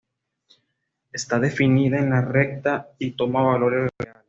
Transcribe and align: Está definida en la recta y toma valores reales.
Está 1.13 1.37
definida 1.37 1.99
en 1.99 2.09
la 2.09 2.21
recta 2.23 2.89
y 2.97 3.11
toma 3.11 3.43
valores 3.43 3.87
reales. 3.99 4.19